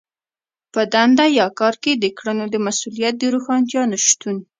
[0.73, 4.37] په دنده يا کار کې د کړنو د مسوليت د روښانتيا نشتون.